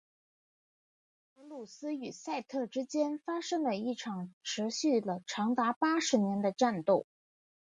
[1.35, 7.05] 在荷鲁斯与赛特之间发生了一场持续了长达八十年的战斗。